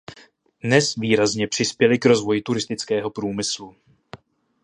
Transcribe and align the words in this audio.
Dnes 0.63 0.95
výrazně 0.95 1.47
přispěly 1.47 1.99
k 1.99 2.05
rozvoji 2.05 2.41
turistického 2.41 3.09
průmyslu. 3.09 3.75